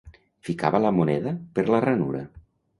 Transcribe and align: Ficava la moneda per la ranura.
Ficava 0.47 0.79
la 0.85 0.93
moneda 1.01 1.35
per 1.59 1.69
la 1.71 1.85
ranura. 1.89 2.27